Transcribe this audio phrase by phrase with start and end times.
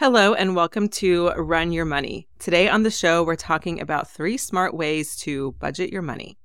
[0.00, 2.26] Hello, and welcome to Run Your Money.
[2.38, 6.38] Today on the show, we're talking about three smart ways to budget your money.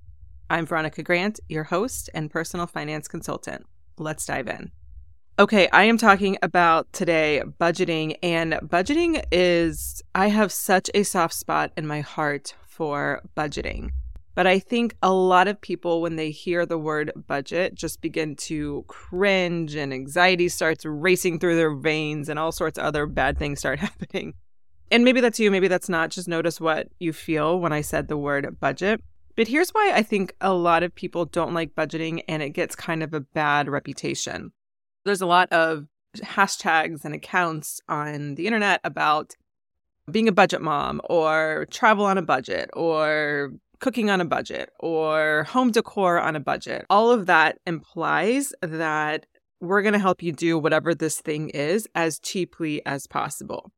[0.49, 3.65] I'm Veronica Grant, your host and personal finance consultant.
[3.97, 4.73] Let's dive in.
[5.39, 11.33] Okay, I am talking about today budgeting, and budgeting is, I have such a soft
[11.33, 13.91] spot in my heart for budgeting.
[14.35, 18.35] But I think a lot of people, when they hear the word budget, just begin
[18.35, 23.37] to cringe and anxiety starts racing through their veins and all sorts of other bad
[23.37, 24.33] things start happening.
[24.91, 26.11] And maybe that's you, maybe that's not.
[26.11, 29.01] Just notice what you feel when I said the word budget.
[29.37, 32.75] But here's why I think a lot of people don't like budgeting and it gets
[32.75, 34.51] kind of a bad reputation.
[35.05, 39.35] There's a lot of hashtags and accounts on the internet about
[40.09, 45.45] being a budget mom or travel on a budget or cooking on a budget or
[45.49, 46.85] home decor on a budget.
[46.89, 49.25] All of that implies that
[49.61, 53.71] we're going to help you do whatever this thing is as cheaply as possible.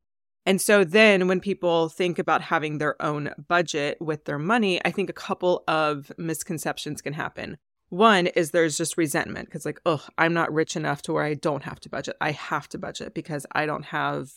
[0.45, 4.91] And so then when people think about having their own budget with their money, I
[4.91, 7.57] think a couple of misconceptions can happen.
[7.89, 11.33] One is there's just resentment because, like, oh, I'm not rich enough to where I
[11.33, 12.15] don't have to budget.
[12.19, 14.29] I have to budget because I don't have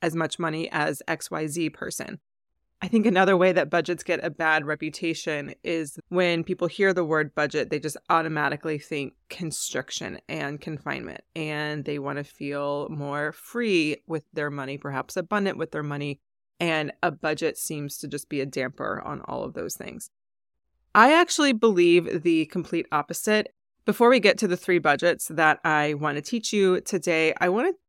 [0.00, 2.18] as much money as XYZ person.
[2.84, 7.02] I think another way that budgets get a bad reputation is when people hear the
[7.02, 13.32] word budget, they just automatically think constriction and confinement, and they want to feel more
[13.32, 16.20] free with their money, perhaps abundant with their money.
[16.60, 20.10] And a budget seems to just be a damper on all of those things.
[20.94, 23.54] I actually believe the complete opposite.
[23.86, 27.48] Before we get to the three budgets that I want to teach you today, I
[27.48, 27.80] want to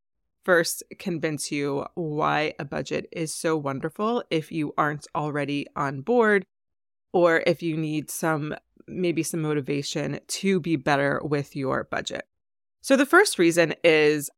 [0.45, 6.45] first convince you why a budget is so wonderful if you aren't already on board
[7.11, 8.55] or if you need some
[8.87, 12.25] maybe some motivation to be better with your budget.
[12.81, 14.29] So the first reason is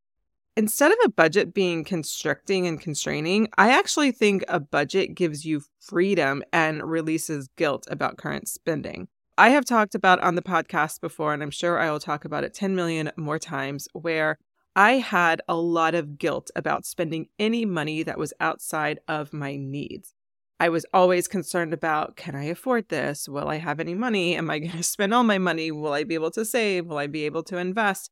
[0.56, 5.62] instead of a budget being constricting and constraining, I actually think a budget gives you
[5.81, 9.09] freedom and releases guilt about current spending.
[9.38, 12.44] I have talked about on the podcast before, and I'm sure I will talk about
[12.44, 14.38] it 10 million more times, where
[14.78, 19.56] I had a lot of guilt about spending any money that was outside of my
[19.56, 20.14] needs.
[20.60, 23.28] I was always concerned about can I afford this?
[23.28, 24.36] Will I have any money?
[24.36, 25.72] Am I going to spend all my money?
[25.72, 26.86] Will I be able to save?
[26.86, 28.12] Will I be able to invest?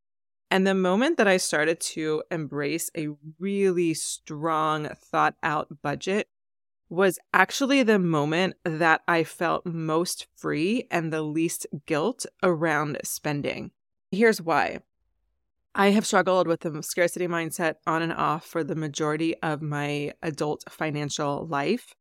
[0.50, 6.30] And the moment that I started to embrace a really strong, thought out budget
[6.90, 13.70] was actually the moment that I felt most free and the least guilt around spending.
[14.10, 14.80] Here's why
[15.78, 20.14] I have struggled with the scarcity mindset on and off for the majority of my
[20.24, 21.94] adult financial life.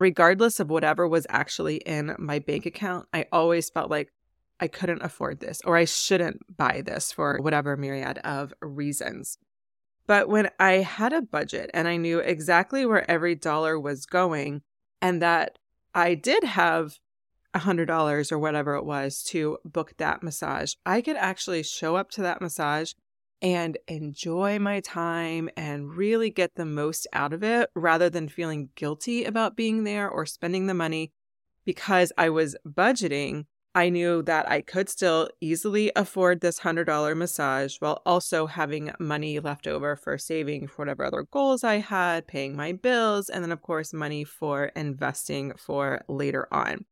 [0.00, 4.14] Regardless of whatever was actually in my bank account, I always felt like
[4.58, 9.36] I couldn't afford this or I shouldn't buy this for whatever myriad of reasons.
[10.06, 14.62] But when I had a budget and I knew exactly where every dollar was going,
[15.02, 15.58] and that
[15.94, 16.98] I did have
[17.54, 22.22] $100 or whatever it was to book that massage, I could actually show up to
[22.22, 22.92] that massage
[23.40, 28.70] and enjoy my time and really get the most out of it rather than feeling
[28.74, 31.12] guilty about being there or spending the money
[31.64, 33.44] because I was budgeting
[33.78, 39.38] I knew that I could still easily afford this $100 massage while also having money
[39.38, 43.52] left over for saving for whatever other goals I had, paying my bills, and then,
[43.52, 46.86] of course, money for investing for later on.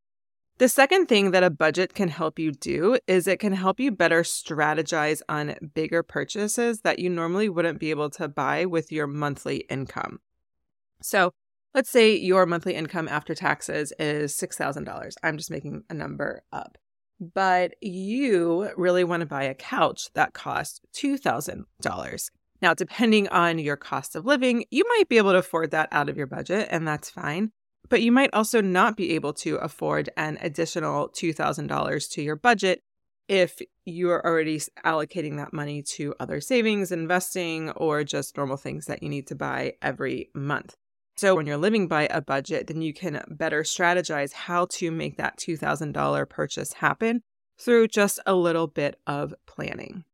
[0.58, 3.90] The second thing that a budget can help you do is it can help you
[3.90, 9.06] better strategize on bigger purchases that you normally wouldn't be able to buy with your
[9.06, 10.18] monthly income.
[11.02, 11.34] So,
[11.74, 15.12] let's say your monthly income after taxes is $6,000.
[15.22, 16.78] I'm just making a number up.
[17.20, 22.30] But you really want to buy a couch that costs $2,000.
[22.62, 26.08] Now, depending on your cost of living, you might be able to afford that out
[26.08, 27.52] of your budget, and that's fine.
[27.88, 32.80] But you might also not be able to afford an additional $2,000 to your budget
[33.28, 38.86] if you are already allocating that money to other savings, investing, or just normal things
[38.86, 40.76] that you need to buy every month.
[41.16, 45.16] So, when you're living by a budget, then you can better strategize how to make
[45.16, 47.22] that $2,000 purchase happen
[47.58, 50.04] through just a little bit of planning.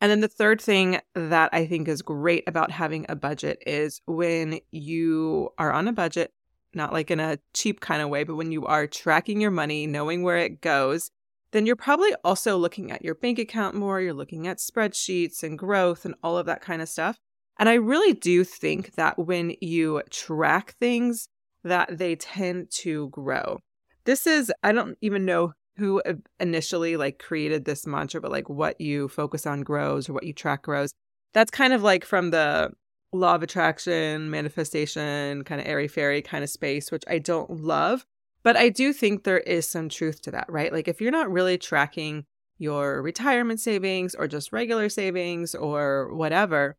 [0.00, 4.00] And then the third thing that I think is great about having a budget is
[4.06, 6.32] when you are on a budget,
[6.74, 9.86] not like in a cheap kind of way, but when you are tracking your money,
[9.86, 11.10] knowing where it goes,
[11.52, 14.00] then you're probably also looking at your bank account more.
[14.00, 17.16] You're looking at spreadsheets and growth and all of that kind of stuff.
[17.58, 21.28] And I really do think that when you track things,
[21.62, 23.58] that they tend to grow.
[24.04, 26.02] This is, I don't even know who
[26.38, 30.32] initially like created this mantra, but like what you focus on grows or what you
[30.32, 30.92] track grows.
[31.34, 32.70] That's kind of like from the
[33.12, 38.06] law of attraction, manifestation, kind of airy fairy kind of space, which I don't love.
[38.42, 40.72] But I do think there is some truth to that, right?
[40.72, 42.24] Like if you're not really tracking
[42.58, 46.76] your retirement savings or just regular savings or whatever,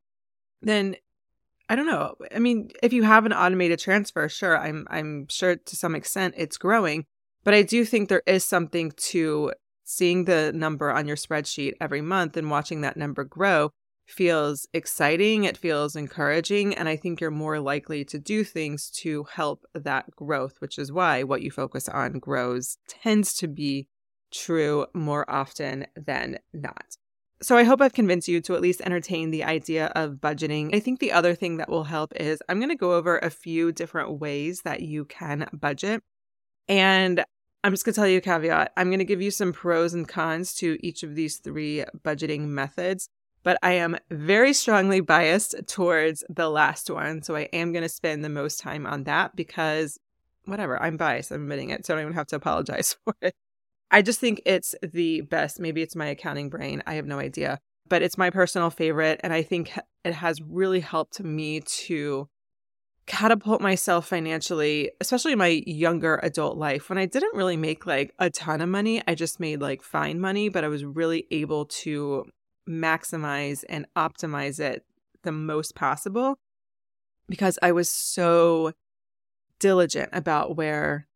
[0.62, 0.96] then
[1.70, 2.16] I don't know.
[2.34, 6.36] I mean, if you have an automated transfer, sure, I'm I'm sure to some extent
[6.38, 7.06] it's growing,
[7.44, 9.54] but I do think there is something to
[9.84, 13.72] seeing the number on your spreadsheet every month and watching that number grow
[14.06, 19.26] feels exciting, it feels encouraging, and I think you're more likely to do things to
[19.32, 23.88] help that growth, which is why what you focus on grows tends to be
[24.32, 26.96] true more often than not.
[27.42, 30.76] So I hope I've convinced you to at least entertain the idea of budgeting.
[30.76, 33.32] I think the other thing that will help is I'm going to go over a
[33.32, 36.04] few different ways that you can budget.
[36.68, 37.24] And
[37.64, 38.74] I'm just going to tell you a caveat.
[38.78, 42.42] I'm going to give you some pros and cons to each of these three budgeting
[42.42, 43.10] methods
[43.44, 47.22] but I am very strongly biased towards the last one.
[47.22, 50.00] So I am going to spend the most time on that because,
[50.46, 51.32] whatever, I'm biased.
[51.32, 51.86] I'm admitting it.
[51.86, 53.34] So I don't even have to apologize for it.
[53.90, 55.60] I just think it's the best.
[55.60, 56.82] Maybe it's my accounting brain.
[56.86, 57.60] I have no idea.
[57.90, 59.20] But it's my personal favorite.
[59.24, 62.30] And I think it has really helped me to
[63.08, 68.14] catapult myself financially, especially in my younger adult life when I didn't really make like
[68.20, 69.02] a ton of money.
[69.06, 72.26] I just made like fine money, but I was really able to
[72.68, 74.86] maximize and optimize it
[75.24, 76.38] the most possible
[77.28, 78.74] because I was so
[79.60, 81.08] diligent about where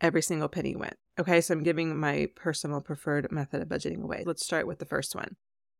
[0.00, 0.96] every single penny went.
[1.18, 4.24] Okay, so I'm giving my personal preferred method of budgeting away.
[4.26, 5.36] Let's start with the first one.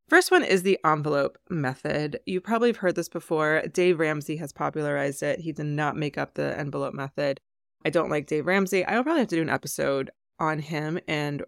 [0.08, 2.20] First one is the envelope method.
[2.26, 3.62] You probably have heard this before.
[3.72, 5.40] Dave Ramsey has popularized it.
[5.40, 7.40] He did not make up the envelope method.
[7.84, 8.84] I don't like Dave Ramsey.
[8.84, 11.42] I'll probably have to do an episode on him and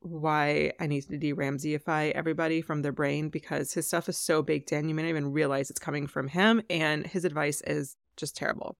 [0.00, 4.72] why I need to de-Ramseyify everybody from their brain because his stuff is so baked
[4.72, 8.36] in, you may not even realize it's coming from him, and his advice is just
[8.36, 8.76] terrible.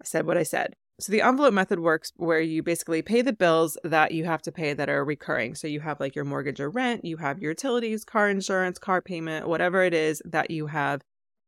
[0.00, 0.74] I said what I said.
[1.00, 4.52] So the envelope method works where you basically pay the bills that you have to
[4.52, 5.54] pay that are recurring.
[5.54, 9.00] So you have like your mortgage or rent, you have your utilities, car insurance, car
[9.00, 11.02] payment, whatever it is that you have.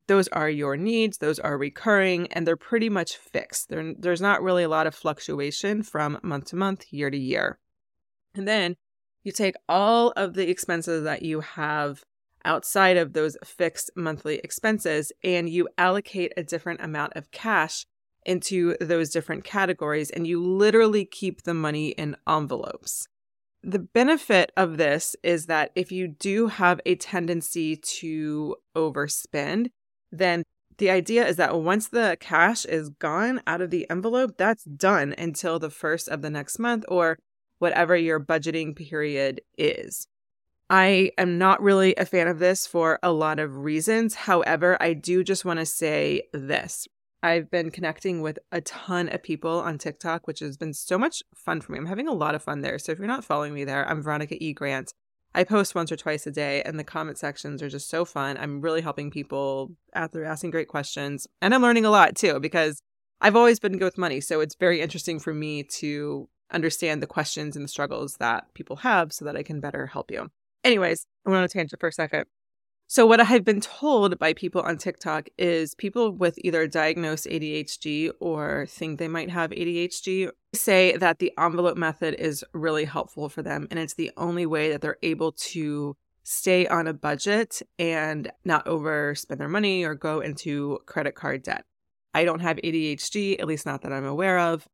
[0.06, 3.68] Those are your needs, those are recurring, and they're pretty much fixed.
[3.68, 7.58] There, there's not really a lot of fluctuation from month to month, year to year.
[8.34, 8.76] And then
[9.24, 12.02] you take all of the expenses that you have
[12.44, 17.86] outside of those fixed monthly expenses and you allocate a different amount of cash
[18.24, 23.06] into those different categories and you literally keep the money in envelopes.
[23.62, 29.70] The benefit of this is that if you do have a tendency to overspend,
[30.10, 30.44] then
[30.78, 35.14] the idea is that once the cash is gone out of the envelope, that's done
[35.18, 37.18] until the first of the next month or
[37.60, 40.08] whatever your budgeting period is.
[40.68, 44.14] I am not really a fan of this for a lot of reasons.
[44.14, 46.88] However, I do just want to say this.
[47.22, 51.22] I've been connecting with a ton of people on TikTok, which has been so much
[51.34, 51.78] fun for me.
[51.78, 52.78] I'm having a lot of fun there.
[52.78, 54.52] So if you're not following me there, I'm Veronica E.
[54.52, 54.94] Grant.
[55.34, 58.36] I post once or twice a day, and the comment sections are just so fun.
[58.36, 61.26] I'm really helping people out there asking great questions.
[61.42, 62.80] And I'm learning a lot too, because
[63.20, 64.20] I've always been good with money.
[64.20, 68.76] So it's very interesting for me to understand the questions and the struggles that people
[68.76, 70.30] have so that I can better help you.
[70.64, 72.26] Anyways, I on a tangent for a second.
[72.86, 77.26] So, what I have been told by people on TikTok is people with either diagnosed
[77.26, 83.28] ADHD or think they might have ADHD say that the envelope method is really helpful
[83.28, 83.68] for them.
[83.70, 88.66] And it's the only way that they're able to stay on a budget and not
[88.66, 91.64] overspend their money or go into credit card debt.
[92.12, 94.66] I don't have ADHD, at least not that I'm aware of.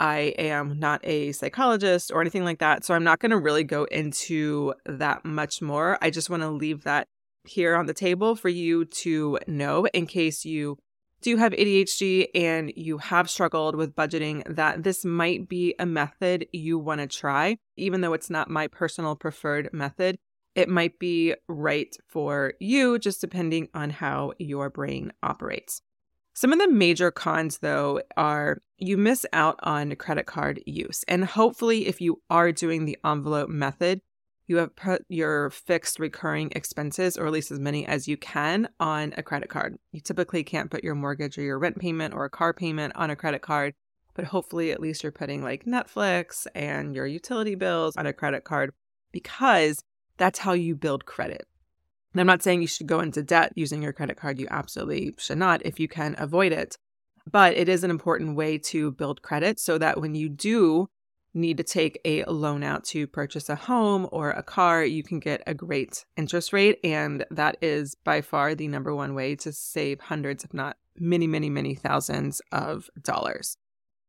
[0.00, 2.84] I am not a psychologist or anything like that.
[2.84, 5.98] So I'm not going to really go into that much more.
[6.02, 7.06] I just want to leave that
[7.44, 10.78] here on the table for you to know in case you
[11.20, 16.46] do have ADHD and you have struggled with budgeting that this might be a method
[16.52, 17.56] you want to try.
[17.76, 20.16] Even though it's not my personal preferred method,
[20.54, 25.80] it might be right for you, just depending on how your brain operates.
[26.36, 31.04] Some of the major cons, though, are you miss out on credit card use.
[31.06, 34.00] And hopefully, if you are doing the envelope method,
[34.46, 38.68] you have put your fixed recurring expenses, or at least as many as you can,
[38.78, 39.78] on a credit card.
[39.92, 43.10] You typically can't put your mortgage or your rent payment or a car payment on
[43.10, 43.74] a credit card,
[44.14, 48.44] but hopefully at least you're putting like Netflix and your utility bills on a credit
[48.44, 48.72] card
[49.12, 49.82] because
[50.18, 51.46] that's how you build credit.
[52.14, 54.38] And I'm not saying you should go into debt using your credit card.
[54.38, 56.78] You absolutely should not if you can avoid it.
[57.30, 60.88] But it is an important way to build credit so that when you do
[61.32, 65.18] need to take a loan out to purchase a home or a car, you can
[65.18, 66.78] get a great interest rate.
[66.84, 71.26] And that is by far the number one way to save hundreds, if not many,
[71.26, 73.56] many, many thousands of dollars.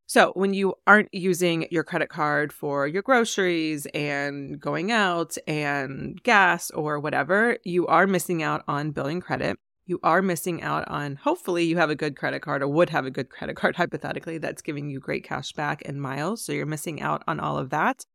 [0.07, 6.21] So, when you aren't using your credit card for your groceries and going out and
[6.21, 9.57] gas or whatever, you are missing out on building credit.
[9.87, 13.05] You are missing out on hopefully you have a good credit card or would have
[13.05, 16.43] a good credit card hypothetically that's giving you great cash back and miles.
[16.43, 18.05] So you're missing out on all of that.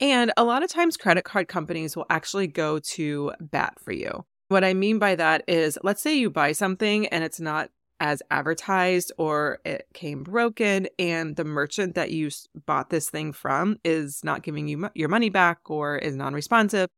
[0.00, 4.24] And a lot of times credit card companies will actually go to bat for you.
[4.48, 7.70] What i mean by that is let's say you buy something and it's not
[8.02, 12.28] as advertised or it came broken and the merchant that you
[12.66, 16.88] bought this thing from is not giving you your money back or is non-responsive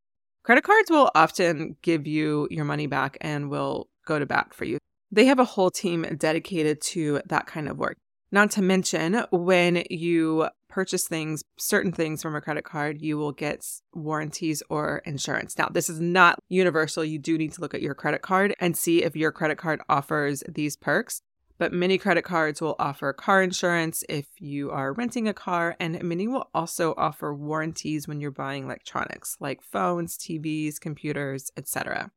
[0.45, 4.65] credit cards will often give you your money back and will go to bat for
[4.65, 4.79] you.
[5.11, 7.97] They have a whole team dedicated to that kind of work.
[8.31, 13.31] Not to mention, when you purchase things, certain things from a credit card, you will
[13.31, 15.57] get warranties or insurance.
[15.57, 17.05] Now, this is not universal.
[17.05, 19.81] You do need to look at your credit card and see if your credit card
[19.89, 21.23] offers these perks.
[21.59, 26.03] But many credit cards will offer car insurance if you are renting a car, and
[26.03, 32.11] many will also offer warranties when you're buying electronics like phones, TVs, computers, etc.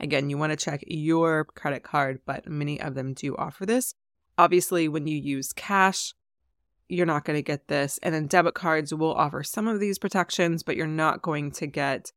[0.00, 3.94] Again, you want to check your credit card, but many of them do offer this.
[4.36, 6.14] Obviously, when you use cash,
[6.90, 7.98] you're not going to get this.
[8.02, 11.66] And then debit cards will offer some of these protections, but you're not going to
[11.66, 12.12] get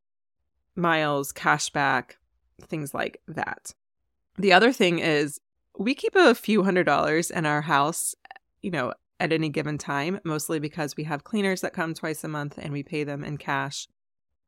[0.75, 2.17] miles, cash back,
[2.61, 3.73] things like that.
[4.37, 5.39] The other thing is,
[5.77, 8.15] we keep a few hundred dollars in our house,
[8.61, 12.27] you know, at any given time, mostly because we have cleaners that come twice a
[12.27, 13.87] month and we pay them in cash.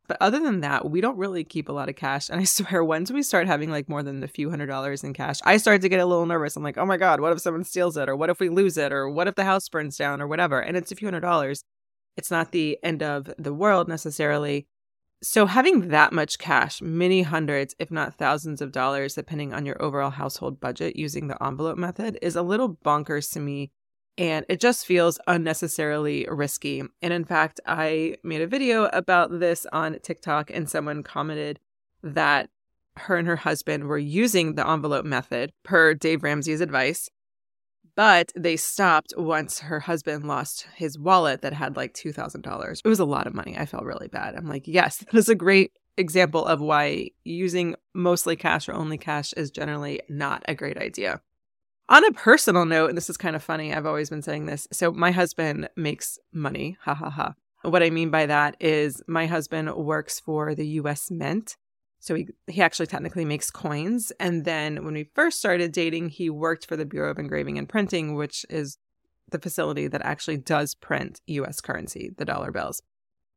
[0.07, 2.29] But other than that, we don't really keep a lot of cash.
[2.29, 5.13] And I swear, once we start having like more than a few hundred dollars in
[5.13, 6.55] cash, I start to get a little nervous.
[6.55, 8.09] I'm like, oh my God, what if someone steals it?
[8.09, 8.91] Or what if we lose it?
[8.91, 10.21] Or what if the house burns down?
[10.21, 10.59] Or whatever.
[10.59, 11.63] And it's a few hundred dollars.
[12.17, 14.67] It's not the end of the world necessarily.
[15.21, 19.81] So having that much cash, many hundreds, if not thousands of dollars, depending on your
[19.81, 23.71] overall household budget using the envelope method, is a little bonkers to me
[24.17, 26.83] and it just feels unnecessarily risky.
[27.01, 31.59] And in fact, I made a video about this on TikTok, and someone commented
[32.01, 32.49] that
[32.97, 37.09] her and her husband were using the envelope method per Dave Ramsey's advice,
[37.95, 42.81] but they stopped once her husband lost his wallet that had like $2,000.
[42.83, 43.57] It was a lot of money.
[43.57, 44.35] I felt really bad.
[44.35, 48.97] I'm like, yes, that is a great example of why using mostly cash or only
[48.97, 51.21] cash is generally not a great idea.
[51.87, 54.67] On a personal note, and this is kind of funny, I've always been saying this.
[54.71, 56.77] So, my husband makes money.
[56.81, 57.33] Ha ha ha.
[57.61, 61.57] What I mean by that is my husband works for the US Mint.
[61.99, 64.11] So, he, he actually technically makes coins.
[64.19, 67.69] And then when we first started dating, he worked for the Bureau of Engraving and
[67.69, 68.79] Printing, which is
[69.29, 72.81] the facility that actually does print US currency, the dollar bills.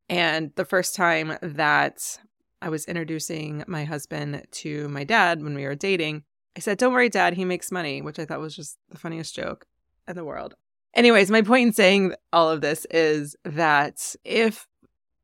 [0.08, 2.18] And the first time that
[2.62, 6.24] I was introducing my husband to my dad when we were dating,
[6.58, 9.32] I said, Don't worry, Dad, he makes money, which I thought was just the funniest
[9.32, 9.64] joke
[10.08, 10.56] in the world.
[10.92, 14.66] Anyways, my point in saying all of this is that if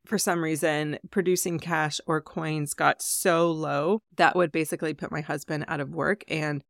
[0.07, 5.23] for some reason producing cash or coins got so low, that would basically put my
[5.23, 6.23] husband out of work.
[6.29, 6.63] And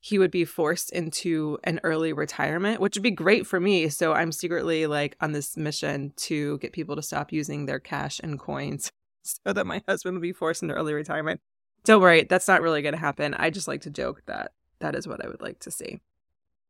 [0.00, 3.88] he would be forced into an early retirement, which would be great for me.
[3.88, 8.20] So I'm secretly like on this mission to get people to stop using their cash
[8.22, 11.40] and coins so that my husband would be forced into early retirement.
[11.84, 13.34] Don't worry, that's not really going to happen.
[13.34, 16.00] I just like to joke that that is what I would like to see.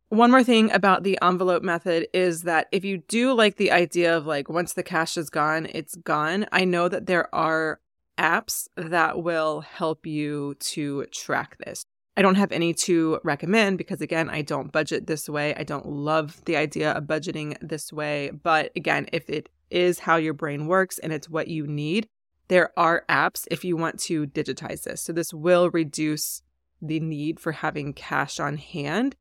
[0.09, 4.17] One more thing about the envelope method is that if you do like the idea
[4.17, 7.81] of like once the cash is gone, it's gone, I know that there are
[8.19, 11.85] apps that will help you to track this.
[12.17, 15.55] I don't have any to recommend because, again, I don't budget this way.
[15.55, 18.31] I don't love the idea of budgeting this way.
[18.31, 22.09] But again, if it is how your brain works and it's what you need,
[22.51, 25.01] there are apps if you want to digitize this.
[25.01, 26.43] So, this will reduce
[26.83, 29.17] the need for having cash on hand.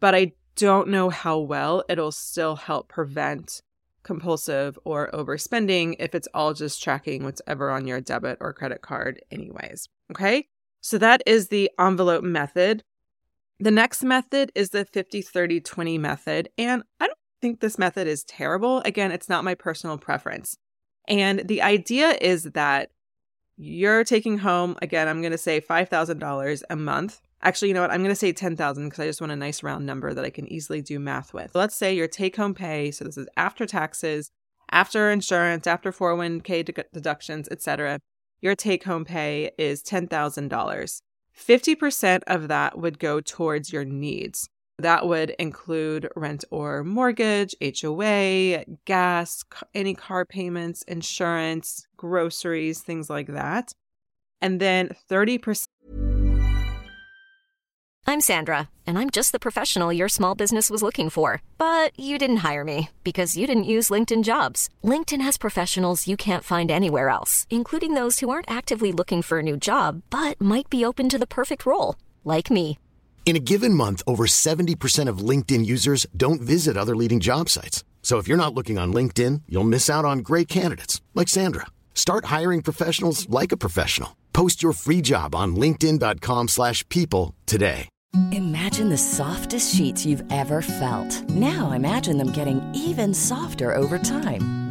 [0.00, 3.62] But I don't know how well it'll still help prevent
[4.02, 9.20] compulsive or overspending if it's all just tracking whatever on your debit or credit card,
[9.30, 9.88] anyways.
[10.10, 10.46] Okay.
[10.82, 12.84] So that is the envelope method.
[13.58, 16.50] The next method is the 50 30 20 method.
[16.58, 18.80] And I don't think this method is terrible.
[18.80, 20.58] Again, it's not my personal preference.
[21.08, 22.90] And the idea is that
[23.56, 27.20] you're taking home, again, I'm going to say $5,000 a month.
[27.42, 27.90] Actually, you know what?
[27.90, 30.30] I'm going to say 10,000 because I just want a nice round number that I
[30.30, 31.54] can easily do math with.
[31.54, 34.30] Let's say your take home pay, so this is after taxes,
[34.70, 37.98] after insurance, after 401k deductions, etc
[38.44, 41.00] your take home pay is $10,000.
[41.34, 44.50] 50% of that would go towards your needs.
[44.78, 53.28] That would include rent or mortgage, HOA, gas, any car payments, insurance, groceries, things like
[53.28, 53.72] that.
[54.40, 55.66] And then 30%
[58.06, 61.40] I'm Sandra, and I'm just the professional your small business was looking for.
[61.56, 64.68] But you didn't hire me because you didn't use LinkedIn jobs.
[64.82, 69.38] LinkedIn has professionals you can't find anywhere else, including those who aren't actively looking for
[69.38, 72.78] a new job but might be open to the perfect role, like me.
[73.26, 77.82] In a given month, over 70% of LinkedIn users don't visit other leading job sites.
[78.02, 81.66] So if you're not looking on LinkedIn, you'll miss out on great candidates like Sandra.
[81.94, 84.14] Start hiring professionals like a professional.
[84.34, 87.88] Post your free job on linkedin.com/people today.
[88.30, 91.10] Imagine the softest sheets you've ever felt.
[91.30, 94.63] Now imagine them getting even softer over time.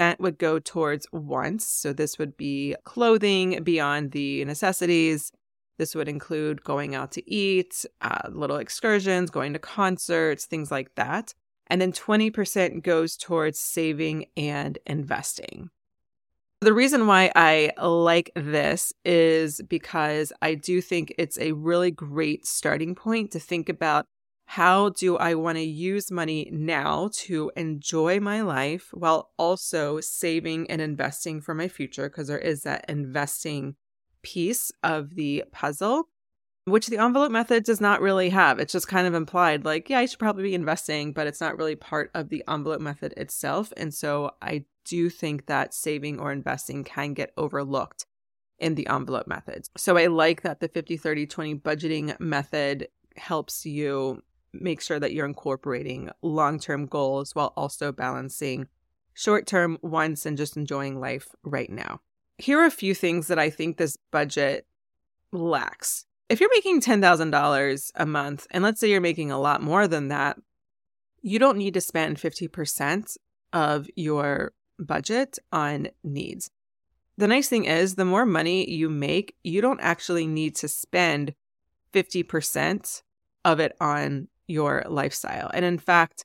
[0.00, 1.66] That would go towards wants.
[1.66, 5.30] So this would be clothing beyond the necessities.
[5.76, 10.94] This would include going out to eat, uh, little excursions, going to concerts, things like
[10.94, 11.34] that.
[11.66, 15.68] And then 20% goes towards saving and investing.
[16.62, 22.46] The reason why I like this is because I do think it's a really great
[22.46, 24.06] starting point to think about
[24.54, 30.68] how do I want to use money now to enjoy my life while also saving
[30.68, 32.08] and investing for my future?
[32.08, 33.76] Because there is that investing
[34.22, 36.08] piece of the puzzle,
[36.64, 38.58] which the envelope method does not really have.
[38.58, 41.56] It's just kind of implied, like, yeah, I should probably be investing, but it's not
[41.56, 43.72] really part of the envelope method itself.
[43.76, 48.04] And so I do think that saving or investing can get overlooked
[48.58, 49.70] in the envelope methods.
[49.76, 55.12] So I like that the 50 30 20 budgeting method helps you make sure that
[55.12, 58.68] you're incorporating long-term goals while also balancing
[59.14, 62.00] short-term wants and just enjoying life right now.
[62.38, 64.66] Here are a few things that I think this budget
[65.32, 66.06] lacks.
[66.28, 70.08] If you're making $10,000 a month and let's say you're making a lot more than
[70.08, 70.38] that,
[71.22, 73.16] you don't need to spend 50%
[73.52, 76.50] of your budget on needs.
[77.18, 81.34] The nice thing is, the more money you make, you don't actually need to spend
[81.92, 83.02] 50%
[83.44, 85.50] of it on your lifestyle.
[85.54, 86.24] And in fact,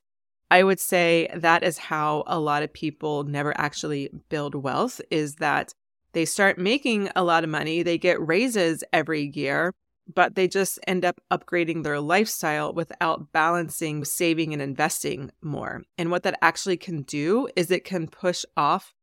[0.51, 5.35] I would say that is how a lot of people never actually build wealth is
[5.35, 5.73] that
[6.13, 9.73] they start making a lot of money, they get raises every year,
[10.13, 15.81] but they just end up upgrading their lifestyle without balancing saving and investing more.
[15.97, 18.93] And what that actually can do is it can push off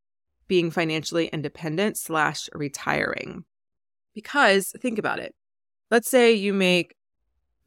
[0.49, 3.45] being financially independent slash retiring.
[4.15, 5.35] Because think about it.
[5.91, 6.95] Let's say you make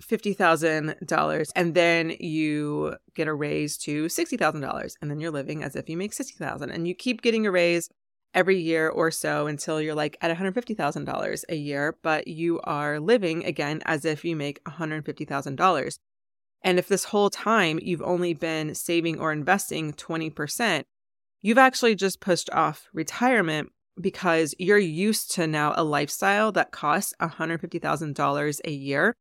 [0.02, 5.90] $50,000 and then you get a raise to $60,000 and then you're living as if
[5.90, 7.90] you make 60,000 and you keep getting a raise
[8.34, 13.46] every year or so until you're like at $150,000 a year, but you are living
[13.46, 16.00] again as if you make $150,000.
[16.62, 20.84] And if this whole time you've only been saving or investing 20%,
[21.42, 27.14] you've actually just pushed off retirement because you're used to now a lifestyle that costs
[27.22, 29.16] $150,000 a year.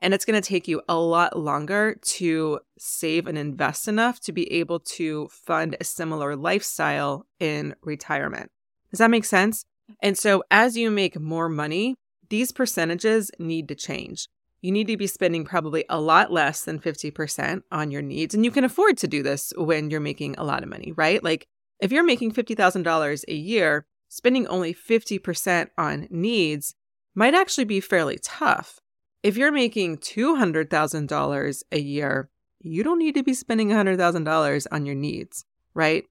[0.00, 4.32] And it's going to take you a lot longer to save and invest enough to
[4.32, 8.50] be able to fund a similar lifestyle in retirement.
[8.90, 9.64] Does that make sense?
[10.00, 11.96] And so as you make more money,
[12.28, 14.28] these percentages need to change.
[14.60, 18.34] You need to be spending probably a lot less than 50% on your needs.
[18.34, 21.22] And you can afford to do this when you're making a lot of money, right?
[21.22, 21.46] Like
[21.80, 26.74] if you're making $50,000 a year, spending only 50% on needs
[27.14, 28.80] might actually be fairly tough.
[29.22, 34.94] If you're making $200,000 a year, you don't need to be spending $100,000 on your
[34.94, 36.04] needs, right?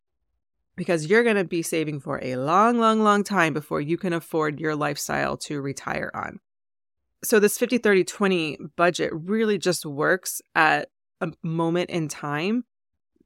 [0.75, 4.13] Because you're going to be saving for a long, long, long time before you can
[4.13, 6.39] afford your lifestyle to retire on.
[7.23, 10.89] So, this 50, 30, 20 budget really just works at
[11.19, 12.63] a moment in time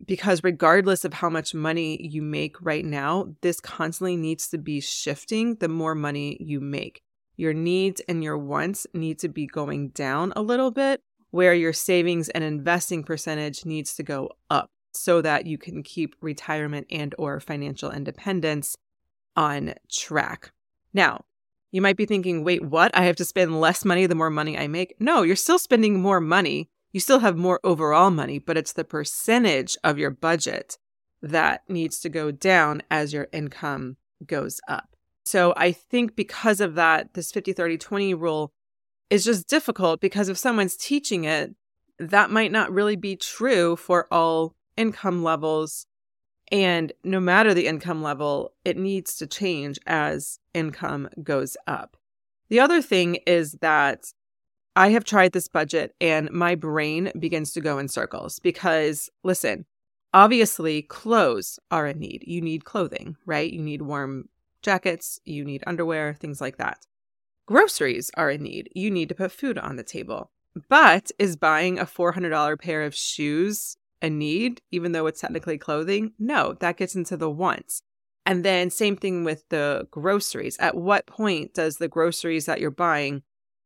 [0.05, 4.79] because regardless of how much money you make right now, this constantly needs to be
[4.79, 7.03] shifting the more money you make.
[7.37, 11.73] Your needs and your wants need to be going down a little bit, where your
[11.73, 17.15] savings and investing percentage needs to go up so that you can keep retirement and
[17.17, 18.75] or financial independence
[19.35, 20.51] on track.
[20.93, 21.23] Now,
[21.71, 22.95] you might be thinking, "Wait, what?
[22.95, 26.01] I have to spend less money the more money I make?" No, you're still spending
[26.01, 30.77] more money you still have more overall money, but it's the percentage of your budget
[31.21, 34.90] that needs to go down as your income goes up.
[35.31, 38.51] So I think because of that, this 50, 30, 20 rule
[39.09, 41.55] is just difficult because if someone's teaching it,
[41.99, 45.85] that might not really be true for all income levels.
[46.51, 51.95] And no matter the income level, it needs to change as income goes up.
[52.49, 54.11] The other thing is that
[54.75, 59.65] I have tried this budget and my brain begins to go in circles because, listen,
[60.13, 62.25] obviously clothes are a need.
[62.27, 63.49] You need clothing, right?
[63.49, 64.27] You need warm
[64.61, 66.85] jackets, you need underwear, things like that.
[67.45, 68.69] Groceries are a need.
[68.73, 70.31] You need to put food on the table.
[70.69, 76.13] But is buying a $400 pair of shoes a need, even though it's technically clothing?
[76.17, 77.81] No, that gets into the wants.
[78.25, 80.57] And then, same thing with the groceries.
[80.59, 83.23] At what point does the groceries that you're buying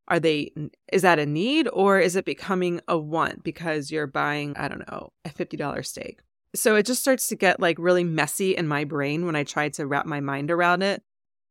[0.07, 0.51] are they
[0.91, 4.87] is that a need or is it becoming a want because you're buying i don't
[4.87, 6.19] know a $50 steak
[6.55, 9.69] so it just starts to get like really messy in my brain when i try
[9.69, 11.03] to wrap my mind around it.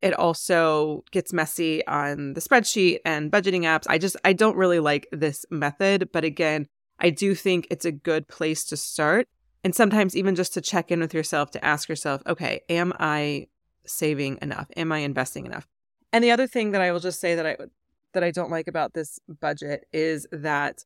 [0.02, 3.86] It also gets messy on the spreadsheet and budgeting apps.
[3.88, 6.66] I just i don't really like this method but again
[6.98, 9.28] i do think it's a good place to start.
[9.62, 13.46] And sometimes even just to check in with yourself to ask yourself okay am i
[13.86, 14.68] saving enough?
[14.76, 15.66] Am i investing enough?
[16.12, 17.56] And the other thing that i will just say that i
[18.14, 20.84] that I don't like about this budget is that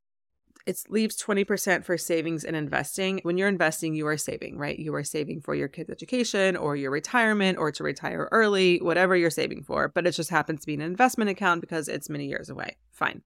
[0.69, 3.21] it leaves 20% for savings and investing.
[3.23, 4.79] When you're investing, you are saving, right?
[4.79, 9.17] You are saving for your kids' education or your retirement or to retire early, whatever
[9.17, 9.89] you're saving for.
[9.89, 12.77] But it just happens to be an investment account because it's many years away.
[12.91, 13.23] Fine.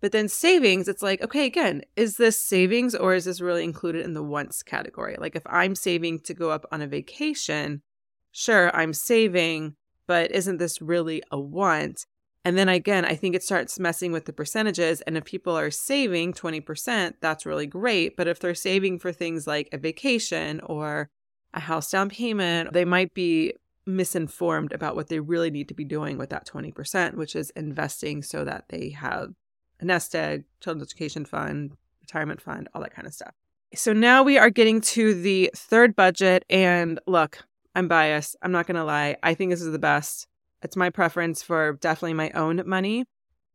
[0.00, 4.04] But then savings, it's like, okay, again, is this savings or is this really included
[4.04, 5.16] in the wants category?
[5.18, 7.82] Like if I'm saving to go up on a vacation,
[8.30, 9.74] sure, I'm saving,
[10.06, 12.06] but isn't this really a want?
[12.44, 15.02] And then again, I think it starts messing with the percentages.
[15.02, 18.16] And if people are saving 20%, that's really great.
[18.16, 21.10] But if they're saving for things like a vacation or
[21.52, 23.54] a house down payment, they might be
[23.86, 28.22] misinformed about what they really need to be doing with that 20%, which is investing
[28.22, 29.34] so that they have
[29.80, 33.34] a nest egg, children's education fund, retirement fund, all that kind of stuff.
[33.74, 36.44] So now we are getting to the third budget.
[36.48, 37.38] And look,
[37.74, 38.36] I'm biased.
[38.42, 39.16] I'm not going to lie.
[39.22, 40.26] I think this is the best.
[40.62, 43.04] It's my preference for definitely my own money.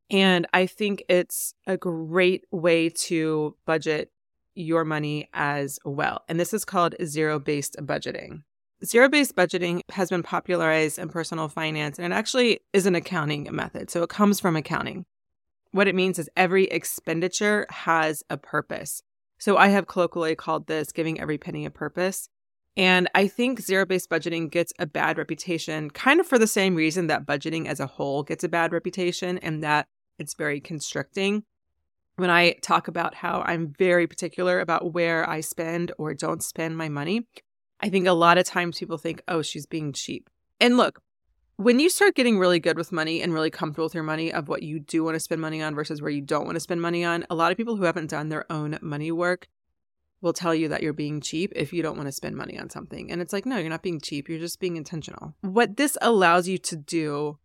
[0.09, 4.11] And I think it's a great way to budget
[4.53, 6.23] your money as well.
[6.29, 8.43] And this is called zero based budgeting.
[8.83, 13.47] Zero based budgeting has been popularized in personal finance, and it actually is an accounting
[13.51, 13.89] method.
[13.89, 15.05] So it comes from accounting.
[15.71, 19.01] What it means is every expenditure has a purpose.
[19.37, 22.29] So I have colloquially called this giving every penny a purpose.
[22.77, 26.75] And I think zero based budgeting gets a bad reputation kind of for the same
[26.75, 29.87] reason that budgeting as a whole gets a bad reputation and that
[30.19, 31.43] it's very constricting.
[32.17, 36.77] When I talk about how I'm very particular about where I spend or don't spend
[36.77, 37.27] my money,
[37.81, 40.29] I think a lot of times people think, oh, she's being cheap.
[40.59, 41.01] And look,
[41.57, 44.47] when you start getting really good with money and really comfortable with your money of
[44.47, 46.81] what you do want to spend money on versus where you don't want to spend
[46.81, 49.47] money on, a lot of people who haven't done their own money work
[50.25, 52.69] will tell you that you're being cheap if you don't want to spend money on
[52.69, 53.11] something.
[53.11, 54.27] And it's like, no, you're not being cheap.
[54.27, 55.35] You're just being intentional.
[55.41, 57.37] What this allows you to do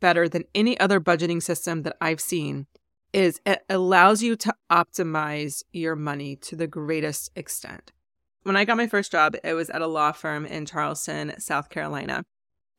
[0.00, 2.66] better than any other budgeting system that I've seen
[3.12, 7.92] is it allows you to optimize your money to the greatest extent.
[8.42, 11.70] When I got my first job, it was at a law firm in Charleston, South
[11.70, 12.24] Carolina.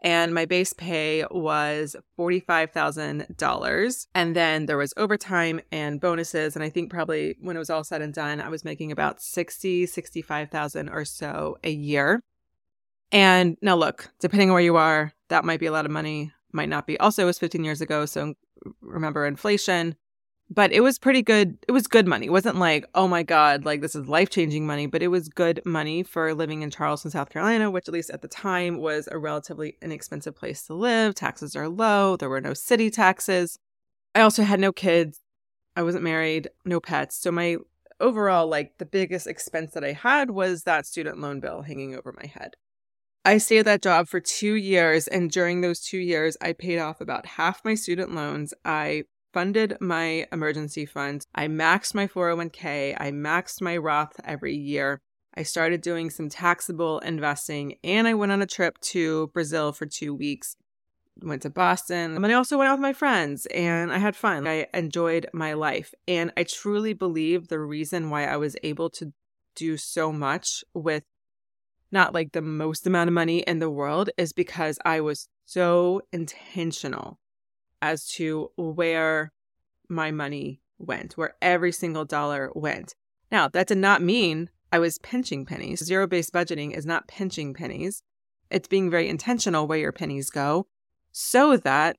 [0.02, 4.08] And my base pay was $45,000.
[4.16, 6.56] And then there was overtime and bonuses.
[6.56, 9.22] And I think probably when it was all said and done, I was making about
[9.22, 12.22] 60, 65,000 or so a year.
[13.12, 16.32] And now look, depending on where you are, that might be a lot of money,
[16.54, 16.98] might not be.
[17.00, 18.06] Also, it was 15 years ago.
[18.06, 18.36] So
[18.82, 19.96] remember inflation
[20.50, 21.58] but it was pretty good.
[21.68, 22.26] It was good money.
[22.26, 25.30] It wasn't like, oh my God, like this is life changing money, but it was
[25.30, 29.08] good money for living in Charleston, South Carolina, which at least at the time was
[29.12, 31.14] a relatively inexpensive place to live.
[31.14, 32.16] Taxes are low.
[32.16, 33.60] There were no city taxes.
[34.16, 35.22] I also had no kids.
[35.76, 37.16] I wasn't married, no pets.
[37.16, 37.58] So my
[38.00, 42.14] overall, like the biggest expense that I had was that student loan bill hanging over
[42.18, 42.56] my head.
[43.24, 46.80] I stayed at that job for two years, and during those two years, I paid
[46.80, 48.54] off about half my student loans.
[48.64, 49.04] I
[49.40, 51.26] funded my emergency fund.
[51.34, 52.98] I maxed my 401k.
[53.00, 55.00] I maxed my Roth every year.
[55.34, 59.86] I started doing some taxable investing and I went on a trip to Brazil for
[59.86, 60.58] two weeks.
[61.22, 62.18] Went to Boston.
[62.18, 64.46] And I also went out with my friends and I had fun.
[64.46, 65.94] I enjoyed my life.
[66.06, 69.14] And I truly believe the reason why I was able to
[69.56, 71.04] do so much with
[71.94, 76.02] not like the most amount of money in the world is because I was so
[76.12, 77.20] intentional
[77.82, 79.32] as to where
[79.88, 82.96] my money went, where every single dollar went.
[83.32, 85.84] Now, that did not mean I was pinching pennies.
[85.84, 88.04] Zero based budgeting is not pinching pennies,
[88.50, 90.68] it's being very intentional where your pennies go
[91.12, 91.98] so that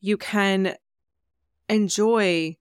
[0.00, 0.74] you can
[1.68, 2.56] enjoy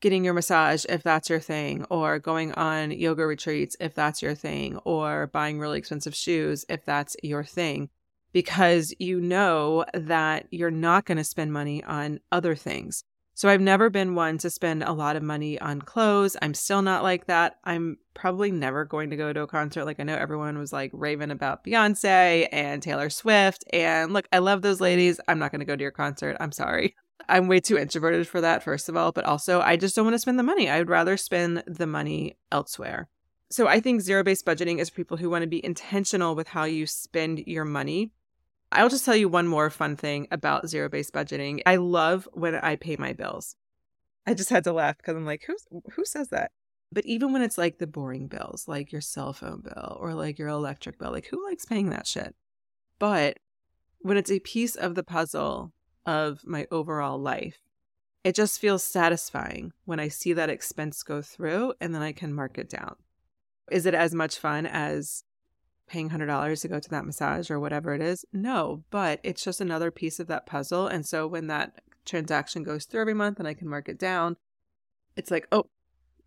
[0.00, 4.34] getting your massage if that's your thing, or going on yoga retreats if that's your
[4.34, 7.88] thing, or buying really expensive shoes if that's your thing
[8.32, 13.04] because you know that you're not going to spend money on other things.
[13.34, 16.36] So I've never been one to spend a lot of money on clothes.
[16.42, 17.58] I'm still not like that.
[17.64, 19.86] I'm probably never going to go to a concert.
[19.86, 23.64] Like I know everyone was like raving about Beyonce and Taylor Swift.
[23.72, 25.18] And look, I love those ladies.
[25.28, 26.36] I'm not going to go to your concert.
[26.40, 26.94] I'm sorry.
[27.28, 29.12] I'm way too introverted for that, first of all.
[29.12, 30.68] But also, I just don't want to spend the money.
[30.68, 33.08] I would rather spend the money elsewhere.
[33.50, 36.48] So I think zero based budgeting is for people who want to be intentional with
[36.48, 38.10] how you spend your money
[38.72, 41.60] I'll just tell you one more fun thing about zero based budgeting.
[41.66, 43.56] I love when I pay my bills.
[44.26, 46.52] I just had to laugh because I'm like, who's who says that?
[46.92, 50.38] But even when it's like the boring bills, like your cell phone bill or like
[50.38, 52.34] your electric bill, like who likes paying that shit?
[52.98, 53.38] But
[54.00, 55.72] when it's a piece of the puzzle
[56.04, 57.58] of my overall life,
[58.24, 62.32] it just feels satisfying when I see that expense go through and then I can
[62.32, 62.96] mark it down.
[63.70, 65.24] Is it as much fun as
[65.88, 68.24] paying $100 to go to that massage or whatever it is.
[68.32, 70.86] No, but it's just another piece of that puzzle.
[70.86, 74.36] And so when that transaction goes through every month and I can mark it down,
[75.16, 75.66] it's like, oh,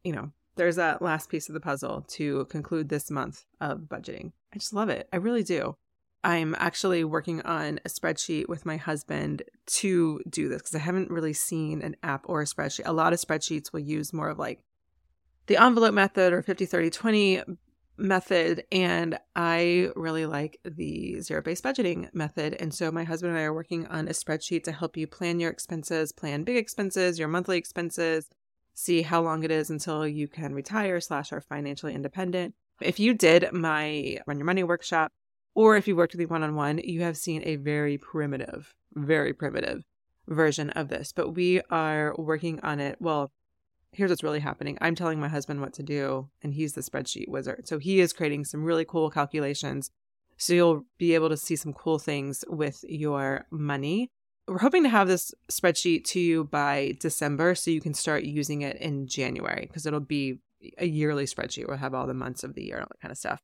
[0.03, 4.31] you know, there's that last piece of the puzzle to conclude this month of budgeting.
[4.53, 5.07] I just love it.
[5.11, 5.75] I really do.
[6.23, 11.11] I'm actually working on a spreadsheet with my husband to do this because I haven't
[11.11, 12.87] really seen an app or a spreadsheet.
[12.87, 14.59] A lot of spreadsheets will use more of like
[15.45, 17.41] the envelope method or 50 30 20
[17.97, 22.55] method and I really like the zero based budgeting method.
[22.59, 25.39] And so my husband and I are working on a spreadsheet to help you plan
[25.39, 28.29] your expenses, plan big expenses, your monthly expenses,
[28.73, 32.53] see how long it is until you can retire slash are financially independent.
[32.81, 35.11] If you did my run your money workshop
[35.53, 38.75] or if you worked with me one on one, you have seen a very primitive,
[38.93, 39.83] very primitive
[40.27, 41.13] version of this.
[41.13, 42.97] But we are working on it.
[42.99, 43.31] Well,
[43.95, 44.77] here's what's really happening.
[44.81, 47.67] I'm telling my husband what to do, and he's the spreadsheet wizard.
[47.67, 49.89] So he is creating some really cool calculations.
[50.37, 54.09] So you'll be able to see some cool things with your money.
[54.47, 58.61] We're hoping to have this spreadsheet to you by December so you can start using
[58.61, 60.39] it in January because it'll be
[60.77, 61.67] a yearly spreadsheet.
[61.67, 63.39] We'll have all the months of the year and all that kind of stuff.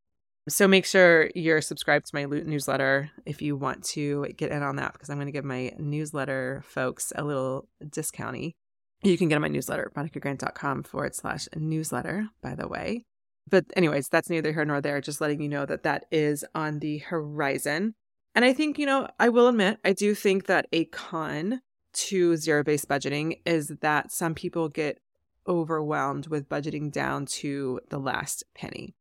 [0.49, 4.63] So make sure you're subscribed to my loot newsletter if you want to get in
[4.63, 8.55] on that because I'm going to give my newsletter folks a little discounty.
[9.03, 13.05] You can get on my newsletter, veronicagrant.com forward slash newsletter, by the way.
[13.49, 15.01] But, anyways, that's neither here nor there.
[15.01, 17.95] Just letting you know that that is on the horizon.
[18.35, 21.61] And I think, you know, I will admit, I do think that a con
[21.93, 24.99] to zero based budgeting is that some people get
[25.47, 28.95] overwhelmed with budgeting down to the last penny.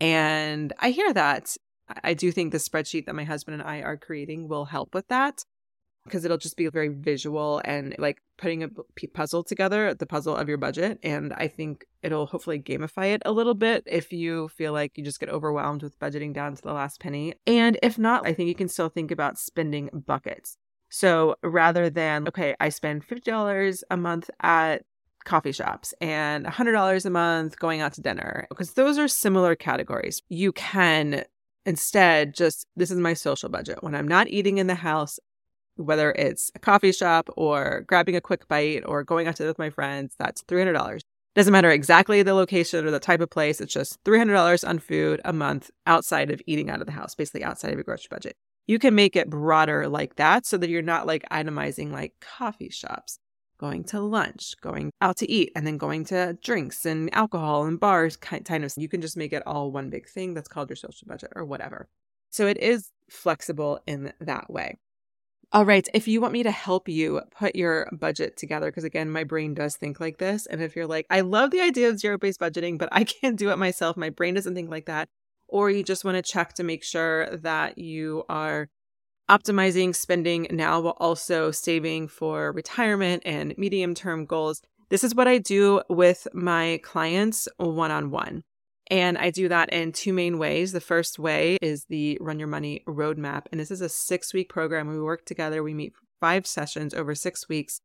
[0.00, 1.56] And I hear that.
[2.02, 5.08] I do think the spreadsheet that my husband and I are creating will help with
[5.08, 5.44] that
[6.04, 8.68] because it'll just be very visual and like putting a
[9.14, 10.98] puzzle together, the puzzle of your budget.
[11.02, 15.04] And I think it'll hopefully gamify it a little bit if you feel like you
[15.04, 17.34] just get overwhelmed with budgeting down to the last penny.
[17.46, 20.56] And if not, I think you can still think about spending buckets.
[20.88, 24.82] So rather than, okay, I spend $50 a month at
[25.24, 30.20] coffee shops and $100 a month going out to dinner because those are similar categories.
[30.28, 31.24] You can
[31.64, 33.82] instead just this is my social budget.
[33.82, 35.18] When I'm not eating in the house,
[35.76, 39.58] whether it's a coffee shop or grabbing a quick bite or going out to with
[39.58, 41.00] my friends, that's $300.
[41.34, 45.20] Doesn't matter exactly the location or the type of place, it's just $300 on food
[45.24, 48.34] a month outside of eating out of the house, basically outside of your grocery budget.
[48.66, 52.68] You can make it broader like that so that you're not like itemizing like coffee
[52.68, 53.18] shops
[53.58, 57.80] going to lunch, going out to eat, and then going to drinks and alcohol and
[57.80, 58.72] bars kind of.
[58.76, 61.44] You can just make it all one big thing that's called your social budget or
[61.44, 61.88] whatever.
[62.30, 64.78] So it is flexible in that way.
[65.54, 65.86] All right.
[65.92, 69.52] If you want me to help you put your budget together, because again, my brain
[69.52, 70.46] does think like this.
[70.46, 73.36] And if you're like, I love the idea of zero based budgeting, but I can't
[73.36, 75.10] do it myself, my brain doesn't think like that.
[75.48, 78.70] Or you just want to check to make sure that you are
[79.30, 84.62] optimizing spending now while also saving for retirement and medium term goals.
[84.88, 88.42] This is what I do with my clients one on one.
[88.92, 90.72] And I do that in two main ways.
[90.72, 93.46] The first way is the Run Your Money Roadmap.
[93.50, 94.86] And this is a six week program.
[94.86, 97.80] We work together, we meet five sessions over six weeks.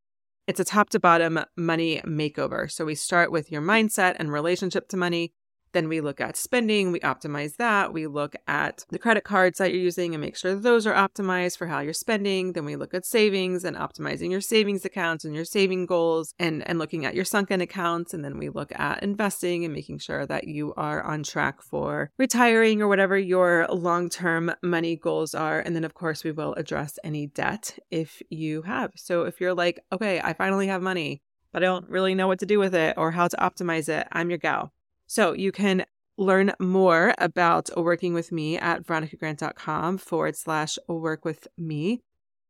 [0.48, 2.70] It's a top to bottom money makeover.
[2.70, 5.32] So we start with your mindset and relationship to money.
[5.78, 7.94] Then we look at spending, we optimize that.
[7.94, 11.60] We look at the credit cards that you're using and make sure those are optimized
[11.60, 12.54] for how you're spending.
[12.54, 16.68] Then we look at savings and optimizing your savings accounts and your saving goals and,
[16.68, 18.12] and looking at your sunken accounts.
[18.12, 22.10] And then we look at investing and making sure that you are on track for
[22.18, 25.60] retiring or whatever your long term money goals are.
[25.60, 28.94] And then, of course, we will address any debt if you have.
[28.96, 31.22] So if you're like, okay, I finally have money,
[31.54, 34.08] but I don't really know what to do with it or how to optimize it,
[34.12, 34.74] I'm your gal.
[35.08, 35.86] So you can
[36.18, 42.02] learn more about working with me at veronicagrant.com forward slash work with me.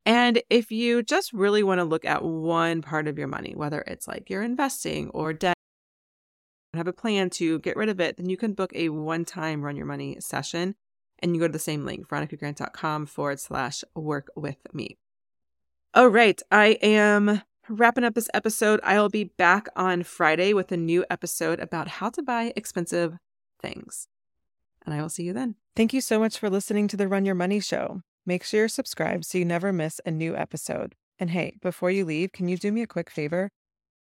[0.06, 3.82] And if you just really want to look at one part of your money, whether
[3.82, 5.56] it's like you're investing or debt,
[6.74, 9.62] have a plan to get rid of it, then you can book a one time
[9.62, 10.76] run your money session.
[11.20, 14.98] And you go to the same link, veronicagrant.com forward slash work with me.
[15.94, 16.40] All right.
[16.52, 18.80] I am wrapping up this episode.
[18.84, 23.18] I'll be back on Friday with a new episode about how to buy expensive
[23.62, 24.08] things.
[24.86, 25.56] And I will see you then.
[25.76, 28.02] Thank you so much for listening to the Run Your Money Show.
[28.26, 30.96] Make sure you're subscribed so you never miss a new episode.
[31.20, 33.50] And hey, before you leave, can you do me a quick favor?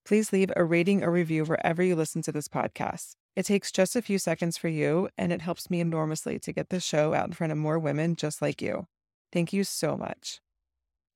[0.05, 3.14] Please leave a rating or review wherever you listen to this podcast.
[3.37, 6.70] It takes just a few seconds for you, and it helps me enormously to get
[6.70, 8.87] this show out in front of more women just like you.
[9.33, 10.40] Thank you so much.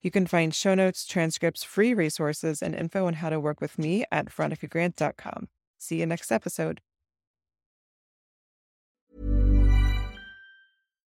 [0.03, 3.79] You can find show notes, transcripts, free resources, and info on how to work with
[3.79, 5.49] me at veronicagrant.com.
[5.79, 6.81] See you next episode.